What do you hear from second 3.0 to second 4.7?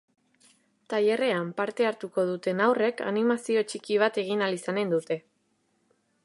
animazio txiki bat egin ahal